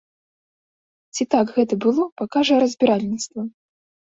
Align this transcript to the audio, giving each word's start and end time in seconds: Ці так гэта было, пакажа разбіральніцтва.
Ці 1.17 1.27
так 1.35 1.47
гэта 1.57 1.73
было, 1.85 2.03
пакажа 2.23 2.55
разбіральніцтва. 2.65 3.41